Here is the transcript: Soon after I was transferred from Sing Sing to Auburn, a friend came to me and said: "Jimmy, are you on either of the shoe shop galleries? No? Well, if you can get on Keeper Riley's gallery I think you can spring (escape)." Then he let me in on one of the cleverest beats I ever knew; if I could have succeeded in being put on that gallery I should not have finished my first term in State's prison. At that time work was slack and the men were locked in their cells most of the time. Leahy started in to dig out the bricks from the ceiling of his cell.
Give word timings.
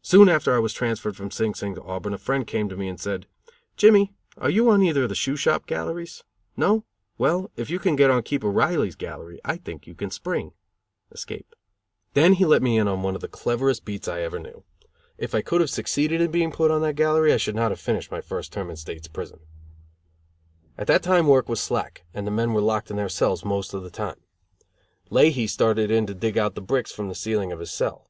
Soon 0.00 0.28
after 0.28 0.54
I 0.54 0.60
was 0.60 0.72
transferred 0.72 1.16
from 1.16 1.32
Sing 1.32 1.52
Sing 1.52 1.74
to 1.74 1.82
Auburn, 1.82 2.14
a 2.14 2.18
friend 2.18 2.46
came 2.46 2.68
to 2.68 2.76
me 2.76 2.86
and 2.86 3.00
said: 3.00 3.26
"Jimmy, 3.76 4.12
are 4.36 4.48
you 4.48 4.70
on 4.70 4.80
either 4.80 5.02
of 5.02 5.08
the 5.08 5.16
shoe 5.16 5.34
shop 5.34 5.66
galleries? 5.66 6.22
No? 6.56 6.84
Well, 7.18 7.50
if 7.56 7.68
you 7.68 7.80
can 7.80 7.96
get 7.96 8.12
on 8.12 8.22
Keeper 8.22 8.48
Riley's 8.48 8.94
gallery 8.94 9.40
I 9.44 9.56
think 9.56 9.88
you 9.88 9.96
can 9.96 10.12
spring 10.12 10.52
(escape)." 11.10 11.56
Then 12.14 12.34
he 12.34 12.44
let 12.44 12.62
me 12.62 12.78
in 12.78 12.86
on 12.86 13.02
one 13.02 13.16
of 13.16 13.20
the 13.20 13.26
cleverest 13.26 13.84
beats 13.84 14.06
I 14.06 14.20
ever 14.20 14.38
knew; 14.38 14.62
if 15.16 15.34
I 15.34 15.42
could 15.42 15.60
have 15.62 15.70
succeeded 15.70 16.20
in 16.20 16.30
being 16.30 16.52
put 16.52 16.70
on 16.70 16.80
that 16.82 16.94
gallery 16.94 17.32
I 17.32 17.38
should 17.38 17.56
not 17.56 17.72
have 17.72 17.80
finished 17.80 18.12
my 18.12 18.20
first 18.20 18.52
term 18.52 18.70
in 18.70 18.76
State's 18.76 19.08
prison. 19.08 19.40
At 20.76 20.86
that 20.86 21.02
time 21.02 21.26
work 21.26 21.48
was 21.48 21.58
slack 21.58 22.04
and 22.14 22.24
the 22.24 22.30
men 22.30 22.52
were 22.52 22.60
locked 22.60 22.88
in 22.88 22.96
their 22.96 23.08
cells 23.08 23.44
most 23.44 23.74
of 23.74 23.82
the 23.82 23.90
time. 23.90 24.20
Leahy 25.10 25.48
started 25.48 25.90
in 25.90 26.06
to 26.06 26.14
dig 26.14 26.38
out 26.38 26.54
the 26.54 26.60
bricks 26.62 26.92
from 26.92 27.08
the 27.08 27.16
ceiling 27.16 27.50
of 27.50 27.58
his 27.58 27.72
cell. 27.72 28.08